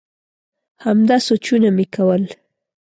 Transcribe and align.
همدا 0.85 1.15
سوچونه 1.27 1.69
مي 1.77 1.85
کول؟ 1.95 2.23